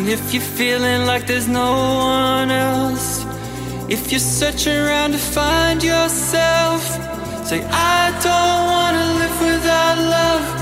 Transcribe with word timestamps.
And 0.00 0.08
if 0.08 0.32
you're 0.32 0.42
feeling 0.42 1.04
like 1.04 1.26
there's 1.26 1.46
no 1.46 1.72
one 1.72 2.50
else, 2.50 3.22
if 3.86 4.10
you're 4.10 4.18
searching 4.18 4.72
around 4.72 5.12
to 5.12 5.18
find 5.18 5.82
yourself, 5.84 6.80
say, 7.46 7.62
I 7.64 8.08
don't 8.24 8.62
wanna 8.72 9.04
live 9.20 9.40
without 9.42 9.98
love. 9.98 10.59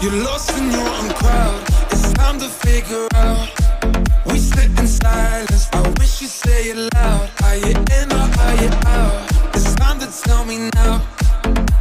You're 0.00 0.12
lost 0.22 0.56
in 0.56 0.70
your 0.70 0.88
own 0.88 1.10
crowd. 1.14 1.60
It's 1.90 2.12
time 2.12 2.38
to 2.38 2.48
figure 2.48 3.08
out. 3.16 3.48
We 4.26 4.38
sit 4.38 4.70
in 4.78 4.86
silence. 4.86 5.68
I 5.72 5.80
wish 5.98 6.22
you'd 6.22 6.30
say 6.30 6.70
it 6.70 6.94
loud. 6.94 7.28
Are 7.42 7.56
you 7.56 7.74
in 7.74 8.12
or 8.12 8.30
are 8.44 8.54
you 8.62 8.70
out? 8.86 9.56
It's 9.56 9.74
time 9.74 9.98
to 9.98 10.06
tell 10.22 10.44
me 10.44 10.70
now. 10.76 11.02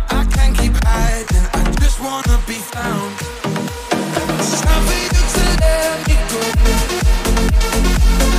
I 0.10 0.26
can't 0.34 0.58
keep 0.58 0.74
hiding. 0.84 1.46
I 1.54 1.72
just 1.80 2.00
wanna 2.02 2.40
be 2.48 2.58
found. 2.74 3.14
It's 4.40 4.62
time 4.62 4.84
for 4.88 4.98
you 5.04 5.10
to 5.36 5.44
let 5.62 6.08
me 6.08 6.16
go. 6.32 6.42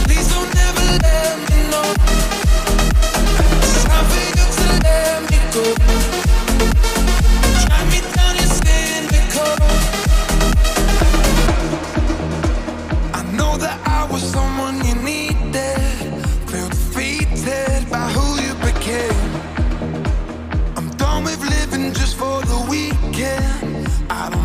Please 0.07 0.29
don't 0.35 0.57
ever 0.67 0.87
let 1.07 1.35
me 1.51 1.59
know. 1.71 1.89
It's 3.63 3.85
time 3.85 4.07
for 4.11 4.23
you 4.27 4.45
to 4.59 4.67
let 4.83 5.31
me 5.31 5.39
go. 5.55 6.38
someone 14.29 14.77
you 14.85 14.95
needed. 14.97 15.79
Feel 16.51 16.69
defeated 16.69 17.81
by 17.91 18.07
who 18.17 18.27
you 18.45 18.53
became. 18.69 19.31
I'm 20.77 20.89
done 20.97 21.25
with 21.25 21.41
living 21.57 21.93
just 21.93 22.17
for 22.17 22.43
the 22.53 22.61
weekend. 22.69 23.89
I 24.11 24.29
don't 24.31 24.38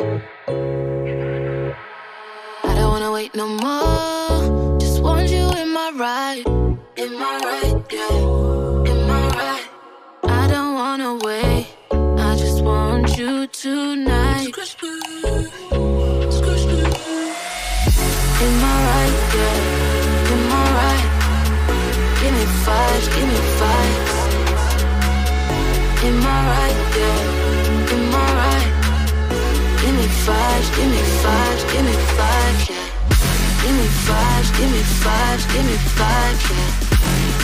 I 0.00 0.06
don't 2.62 2.90
wanna 2.90 3.12
wait 3.12 3.32
no 3.36 3.46
more. 3.46 4.78
Just 4.80 5.00
want 5.00 5.30
you 5.30 5.48
in 5.52 5.68
my 5.72 5.92
right. 5.94 6.42
In 6.96 7.12
my 7.12 7.38
right, 7.38 7.76
yeah. 7.92 8.90
In 8.90 9.06
my 9.06 9.28
right. 9.38 9.68
I 10.24 10.48
don't 10.48 10.74
wanna 10.74 11.14
wait. 11.18 11.68
I 11.92 12.34
just 12.36 12.64
want 12.64 13.16
you 13.16 13.46
tonight. 13.46 14.52
In 18.42 18.52
my 18.64 18.76
right, 18.88 19.16
yeah. 19.36 20.32
In 20.32 20.40
my 20.48 20.64
right. 20.80 21.06
Give 22.20 22.34
me 22.34 22.46
five, 22.66 23.02
give 23.14 23.28
me 23.28 23.40
five. 23.60 23.94
In 26.04 26.14
my 26.18 26.46
right. 26.50 26.83
five, 30.24 30.76
give 30.76 30.90
me 30.90 31.02
five, 31.22 31.58
give 31.72 31.84
me 31.84 31.92
five, 32.16 32.70
yeah. 32.70 32.88
Give 33.62 33.76
me 33.76 33.86
five, 34.08 34.46
give 34.56 34.70
me 34.72 34.82
five, 35.04 35.40
give 35.52 35.66
me 35.66 35.76
five, 36.00 36.36
yeah. 36.50 36.70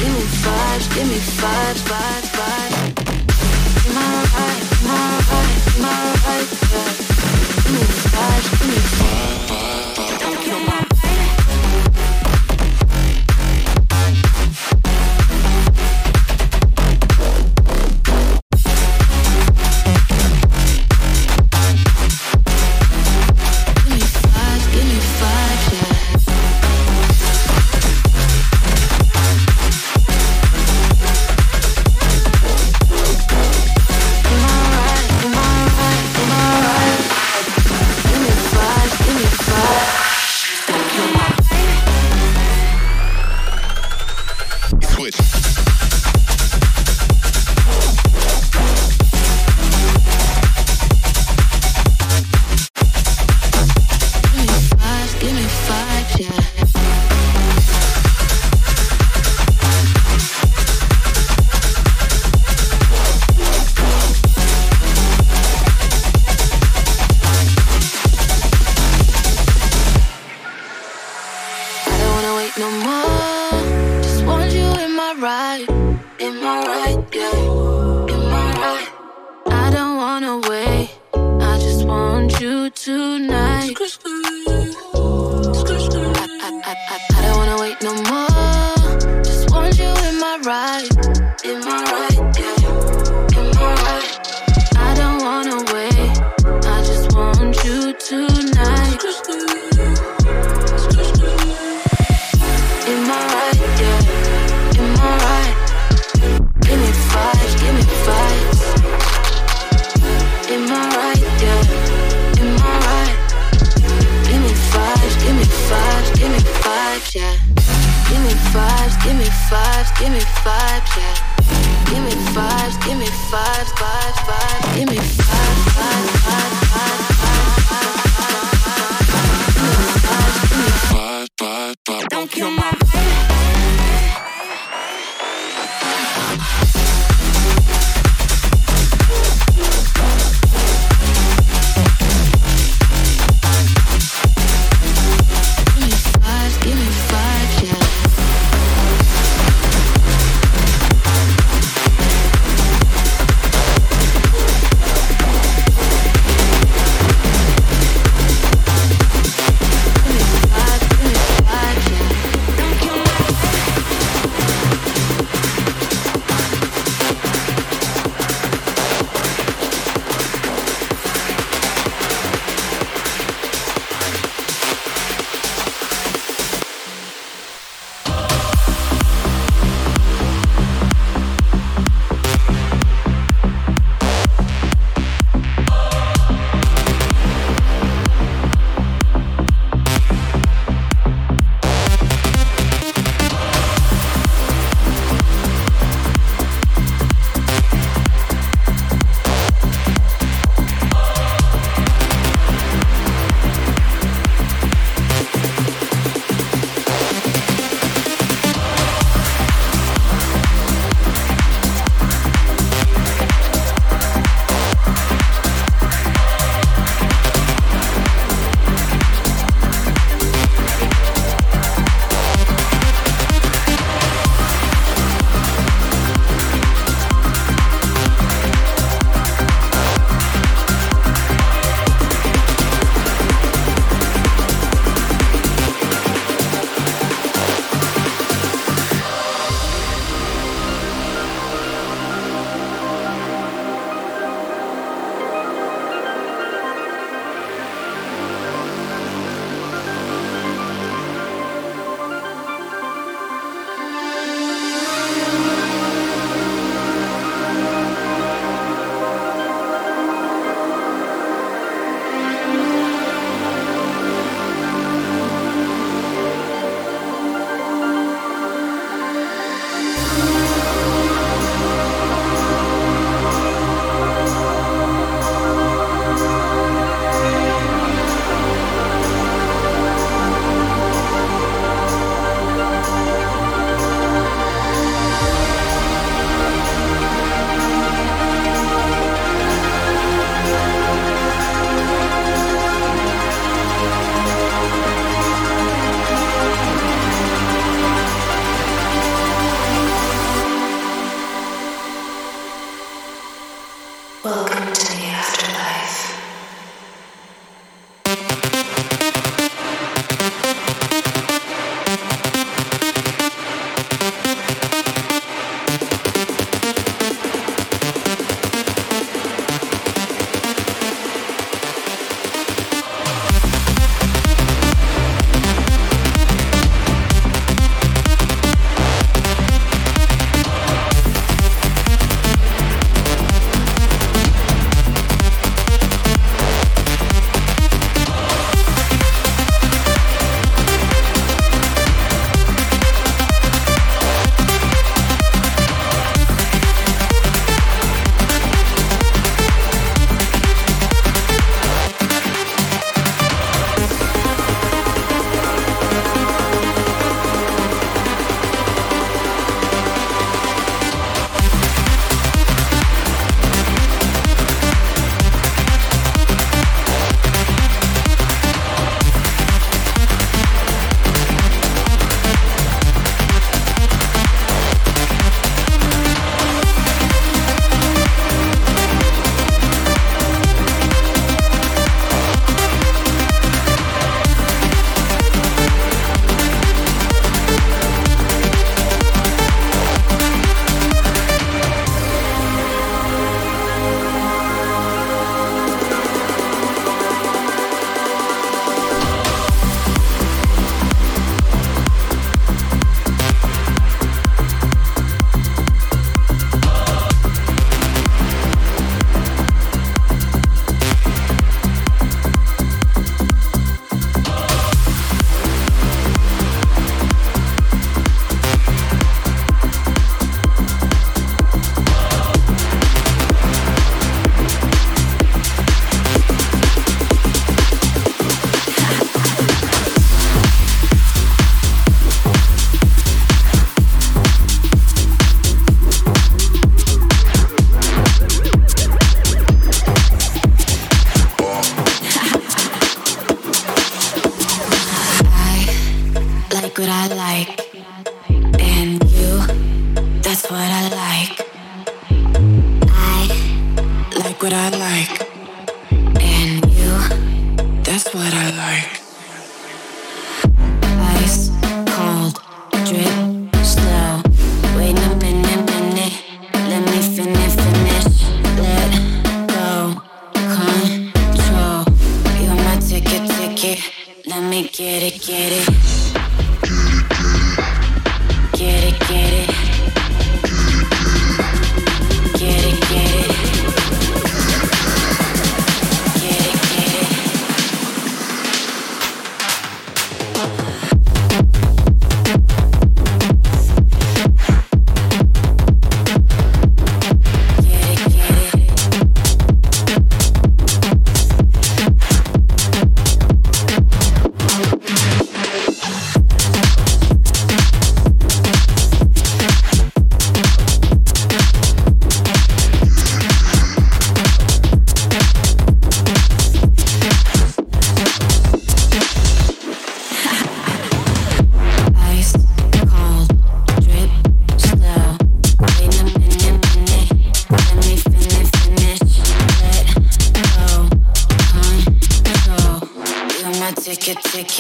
Give 0.01 0.13
me 0.17 0.25
five, 0.45 0.95
give 0.95 1.09
me 1.09 1.19
five, 1.41 1.77
five, 1.91 2.25
five. 2.37 2.73
Am 3.87 3.99
I 3.99 4.13
right? 4.35 4.65
Am 4.81 4.89
I 4.89 5.03
right? 5.31 5.61
Am 5.77 5.85
I 5.85 5.97
right? 6.25 6.49
Yeah. 6.73 6.93
Give 7.65 7.75
me 7.77 7.85
five, 7.85 8.45
give 8.51 8.69
me 8.69 8.81
five. 8.97 9.50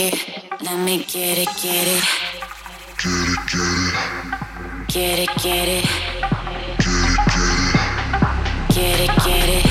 it, 0.01 0.14
let 0.62 0.78
me 0.78 0.98
get 1.05 1.38
it, 1.38 1.48
get 1.62 1.86
it. 1.86 2.05
Get 3.03 3.28
it, 3.28 3.38
get 3.53 3.68
it. 3.80 3.94
Get 4.88 5.18
it, 5.18 5.28
get 5.42 5.68
it. 5.68 5.84
Get 6.78 7.01
it, 7.11 7.20
get 7.34 7.48
it. 7.48 8.05
Get 8.74 9.01
it, 9.01 9.11
get 9.24 9.48
it. 9.64 9.70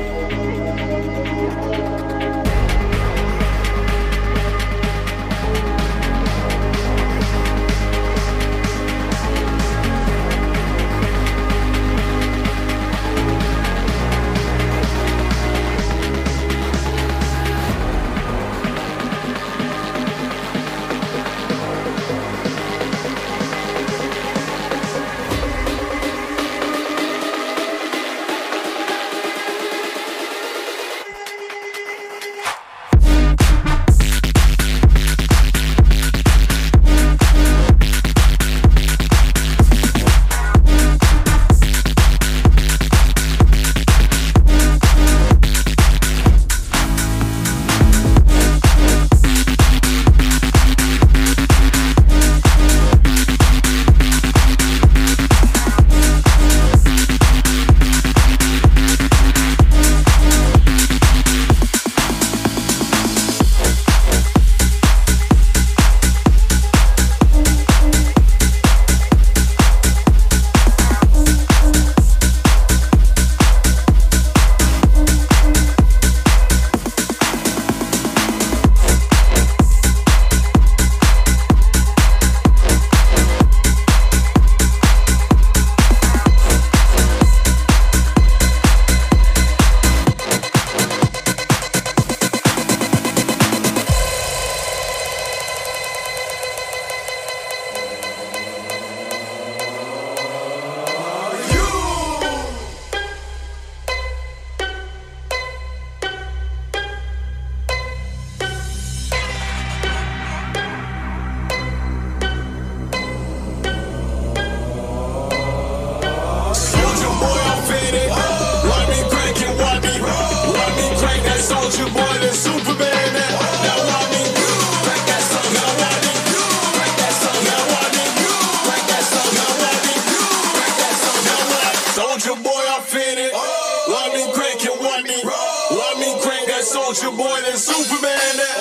Soldier 136.67 137.11
boy, 137.11 137.41
then 137.43 137.55
Superman. 137.55 138.17
That, 138.37 138.57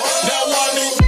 I 0.47 0.75
need. 0.75 1.06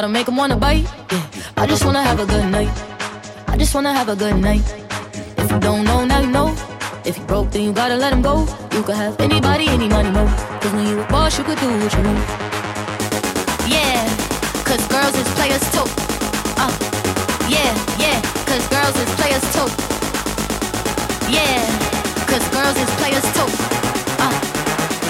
Apple 0.00 0.12
bottom 0.12 0.34
make 0.34 0.38
wanna 0.38 0.56
bite, 0.56 0.84
yeah. 1.12 1.26
I 1.58 1.66
just 1.66 1.84
wanna 1.84 2.02
have 2.02 2.18
a 2.20 2.24
good 2.24 2.50
night. 2.50 2.70
I 3.48 3.58
just 3.58 3.74
wanna 3.74 3.92
have 3.92 4.08
a 4.08 4.16
good 4.16 4.36
night. 4.36 4.64
If 5.36 5.50
you 5.50 5.60
don't 5.60 5.84
know, 5.84 6.06
now 6.06 6.20
you 6.20 6.30
know. 6.30 6.56
If 7.04 7.18
you 7.18 7.24
broke, 7.24 7.50
then 7.50 7.64
you 7.64 7.72
gotta 7.74 7.96
let 7.96 8.10
him 8.10 8.22
go. 8.22 8.46
You 8.72 8.82
could 8.82 8.94
have 8.94 9.20
anybody, 9.20 9.66
any 9.68 9.88
money, 9.88 10.10
mo. 10.10 10.24
Cause 10.60 10.72
when 10.72 10.86
you 10.86 11.00
a 11.00 11.06
boss, 11.08 11.36
you 11.36 11.44
could 11.44 11.58
do 11.58 11.68
what 11.68 11.92
you 11.92 12.02
want. 12.02 12.24
Yeah, 13.68 14.00
cause 14.64 14.82
girls 14.88 15.14
is 15.20 15.28
players 15.36 15.64
too. 15.74 15.86
Uh, 16.56 16.72
yeah, 17.54 17.72
yeah, 18.00 18.18
cause 18.48 18.64
girls 18.72 18.96
is 18.96 19.10
players 19.20 19.44
too. 19.52 19.68
Yeah, 21.28 21.60
cause 22.24 22.46
girls 22.56 22.76
is 22.84 22.90
players 22.96 23.26
too. 23.36 23.48
Uh, 24.24 24.36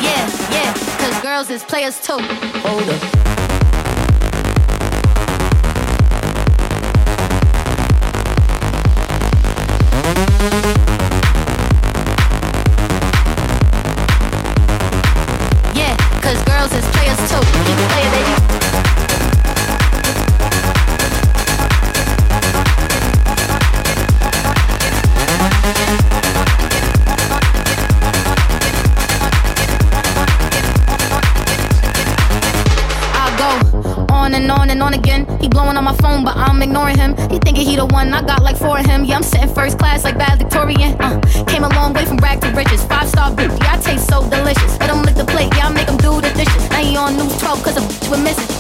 yeah, 0.03 0.27
yeah, 0.57 0.71
cause 0.99 1.17
girls 1.23 1.49
is 1.49 1.63
players 1.63 2.01
too. 2.01 2.19
Hold 2.67 2.89
up. 2.89 3.40
Yeah, 10.41 10.90
He 35.41 35.49
blowing 35.49 35.77
on 35.77 35.85
my 35.85 35.97
phone, 35.97 36.23
but 36.23 36.37
I'm 36.37 36.61
ignoring 36.61 36.99
him. 36.99 37.17
He 37.31 37.39
thinking 37.39 37.65
he 37.67 37.75
the 37.77 37.87
one, 37.87 38.13
I 38.13 38.21
got 38.21 38.43
like 38.43 38.57
four 38.57 38.79
of 38.79 38.85
him. 38.85 39.05
Yeah, 39.05 39.17
I'm 39.17 39.23
sitting 39.23 39.49
first 39.55 39.79
class 39.79 40.05
like 40.05 40.17
valedictorian. 40.17 41.01
Uh, 41.01 41.19
came 41.49 41.65
a 41.65 41.69
long 41.71 41.95
way 41.95 42.05
from 42.05 42.19
rag 42.19 42.43
to 42.43 42.51
riches. 42.51 42.85
Five 42.85 43.09
star 43.09 43.31
bitch, 43.31 43.59
yeah, 43.61 43.75
I 43.75 43.79
taste 43.79 44.07
so 44.09 44.29
delicious. 44.29 44.79
Let 44.81 44.91
him 44.91 45.03
lick 45.03 45.15
the 45.15 45.25
plate, 45.25 45.51
yeah, 45.57 45.69
I 45.69 45.73
make 45.73 45.89
him 45.89 45.97
do 45.97 46.21
the 46.21 46.31
dishes. 46.37 46.69
Now 46.69 46.83
he 46.85 46.97
on 46.97 47.17
news 47.17 47.37
12 47.39 47.63
cause 47.65 47.77
a 47.77 47.81
bitch 47.81 48.11
we're 48.11 48.23
missing. 48.23 48.51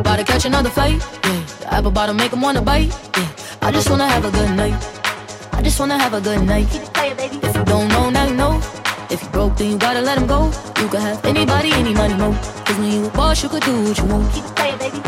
About 0.00 0.16
to 0.16 0.24
catch 0.24 0.44
another 0.46 0.70
fight, 0.70 1.00
yeah. 1.24 1.46
The 1.60 1.74
apple 1.74 1.90
bottom 1.92 2.16
make 2.16 2.32
him 2.32 2.40
wanna 2.40 2.60
bite, 2.60 2.90
yeah. 3.16 3.30
I 3.62 3.70
just 3.70 3.88
wanna 3.88 4.08
have 4.08 4.24
a 4.24 4.32
good 4.32 4.50
night. 4.56 4.74
I 5.52 5.62
just 5.62 5.78
wanna 5.78 5.96
have 5.96 6.14
a 6.14 6.20
good 6.20 6.42
night 6.42 6.93
don't 7.74 7.88
know, 7.88 8.08
now 8.08 8.24
you 8.24 8.34
know. 8.34 8.60
If 9.10 9.22
you 9.22 9.28
broke, 9.30 9.56
then 9.56 9.70
you 9.72 9.78
gotta 9.78 10.00
let 10.00 10.16
him 10.16 10.26
go. 10.26 10.40
You 10.80 10.88
could 10.88 11.00
have 11.00 11.24
anybody, 11.24 11.70
any 11.72 11.92
money, 11.92 12.14
mo. 12.14 12.30
Cause 12.64 12.78
when 12.78 12.90
you 12.92 13.06
a 13.06 13.10
boss, 13.10 13.42
you 13.42 13.48
could 13.48 13.64
do 13.64 13.74
what 13.82 13.98
you 13.98 14.04
want. 14.04 14.32
Keep 14.32 14.44
it 14.44 14.54
playing, 14.58 14.78
baby. 14.78 14.98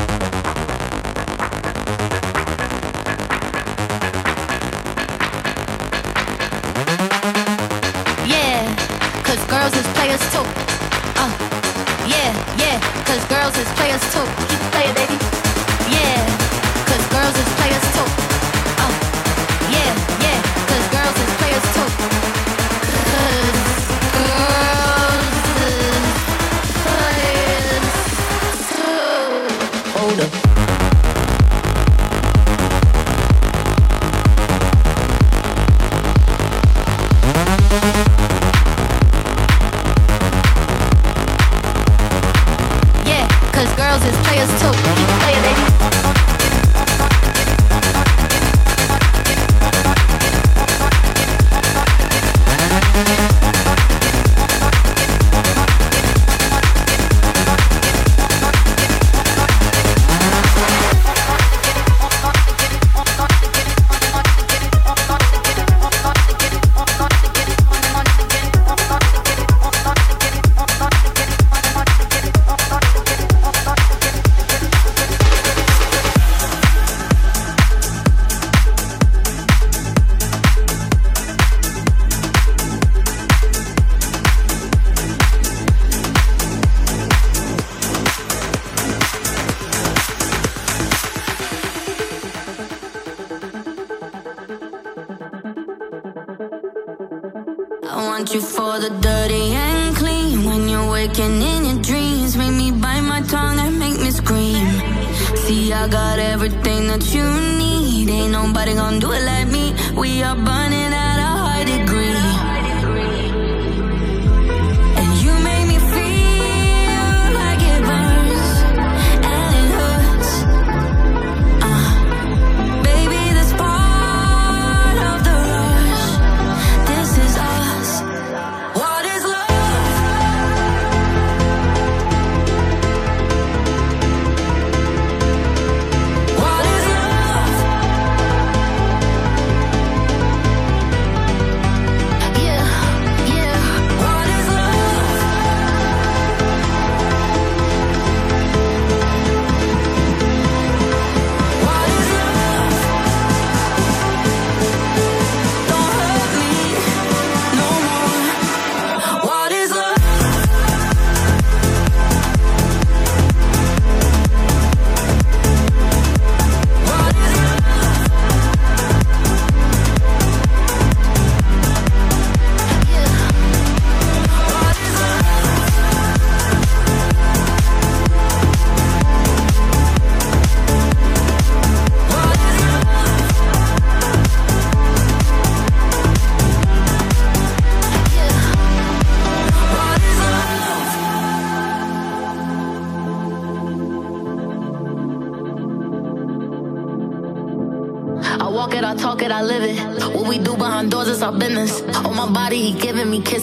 Yeah, 8.35 8.61
cause 9.27 9.43
girls 9.53 9.75
is 9.81 9.87
players 9.97 10.25
too. 10.35 10.47
Uh, 11.23 11.33
yeah, 12.15 12.31
yeah, 12.63 12.77
cause 13.09 13.25
girls 13.35 13.57
is 13.63 13.69
players 13.79 14.05
too. 14.13 14.56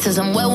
Giving 0.03 0.33
me 0.33 0.52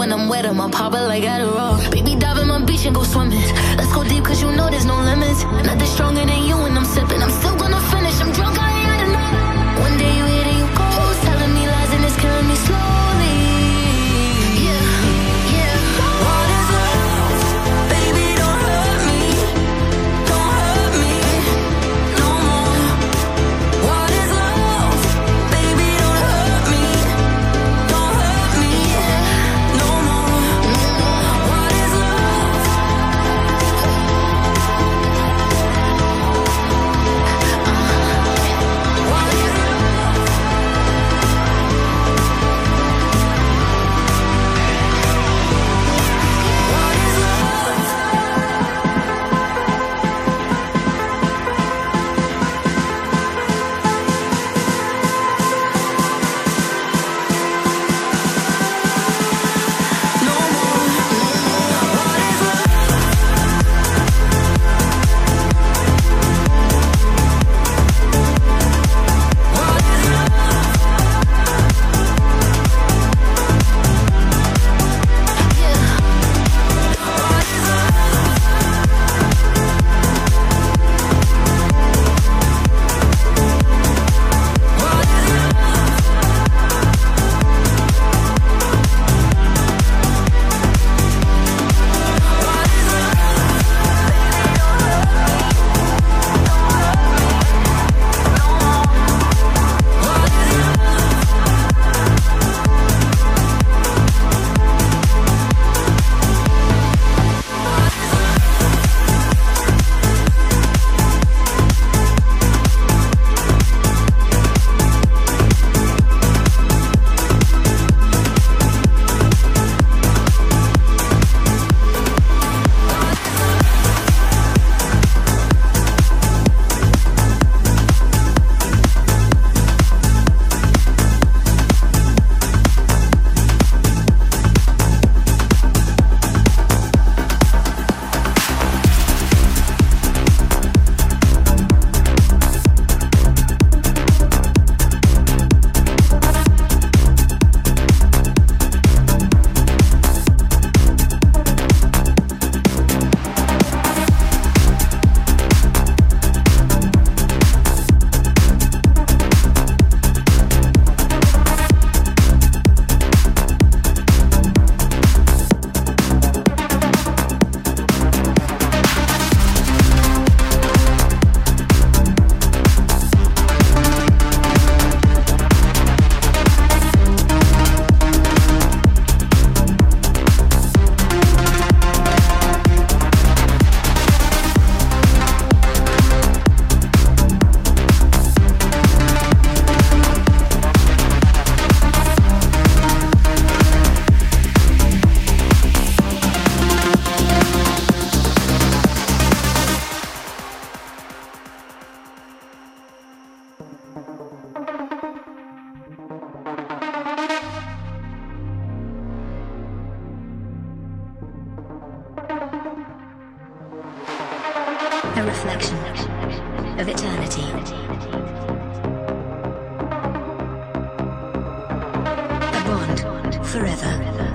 forever 223.49 223.86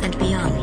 and 0.01 0.17
beyond. 0.17 0.62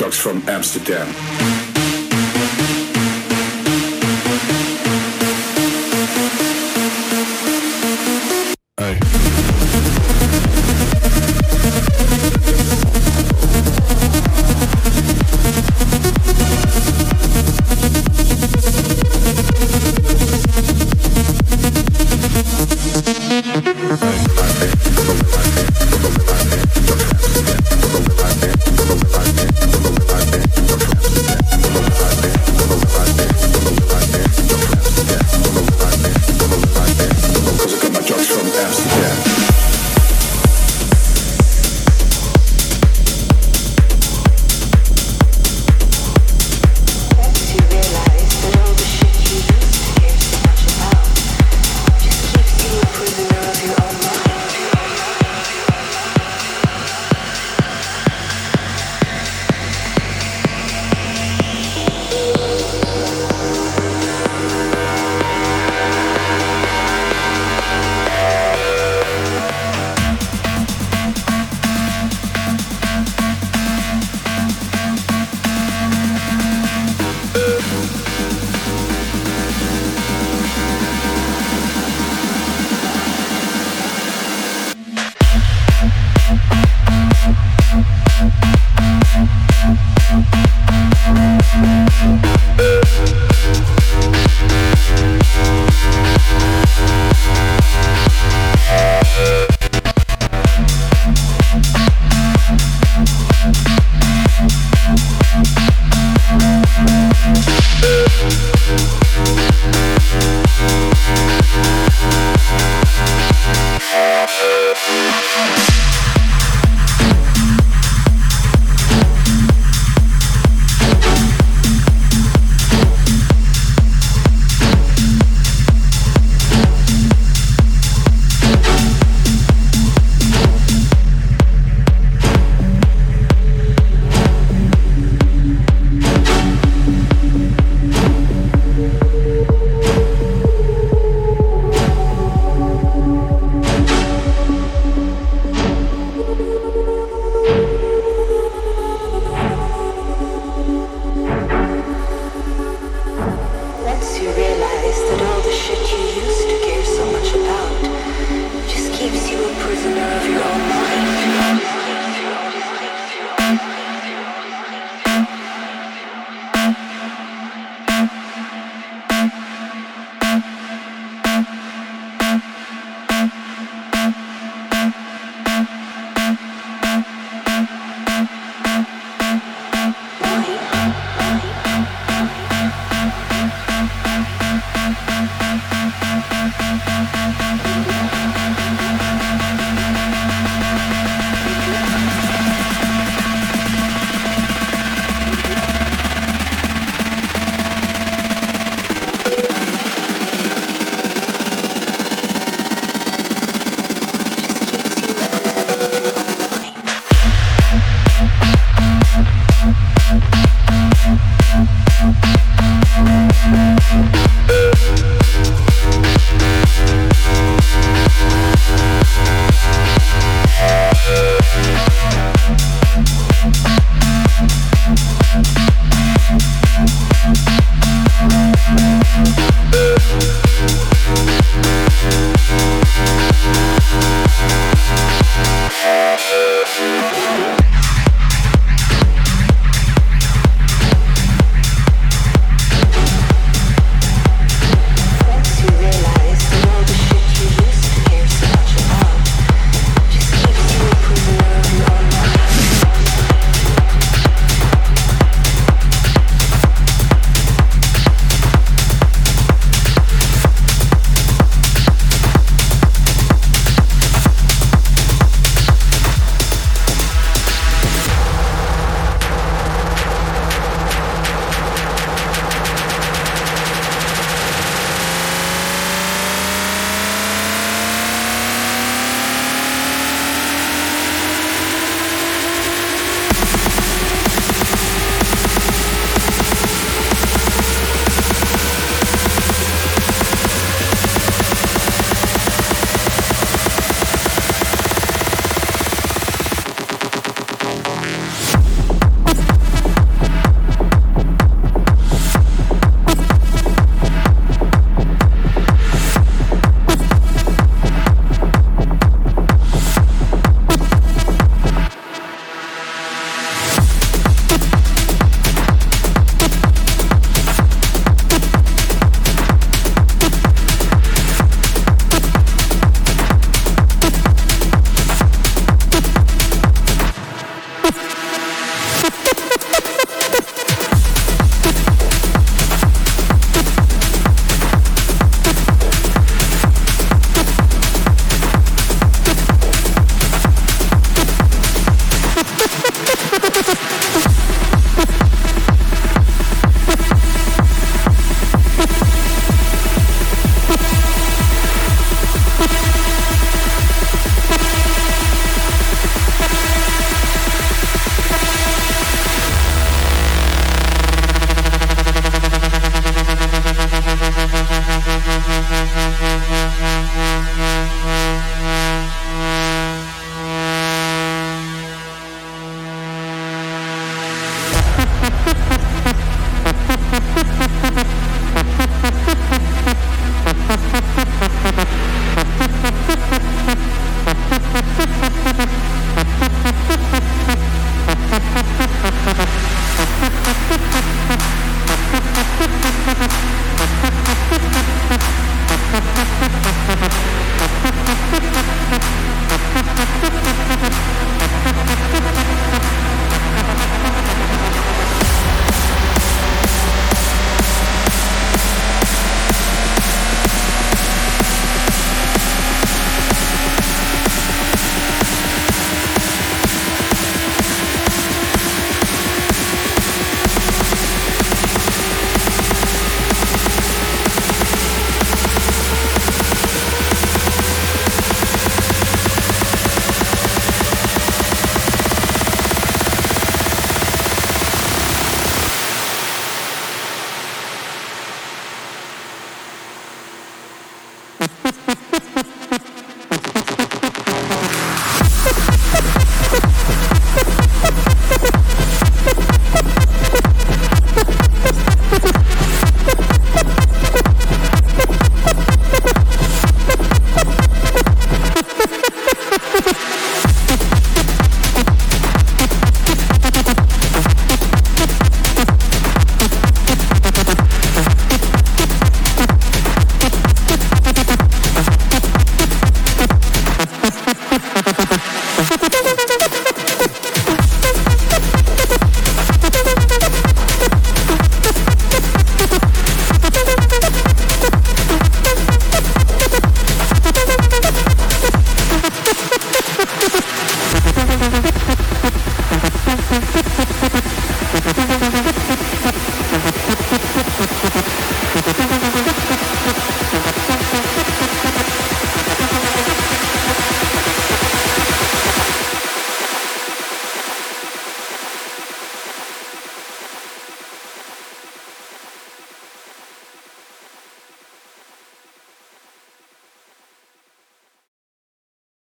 Drugs 0.00 0.16
from 0.16 0.42
Amsterdam. 0.48 1.49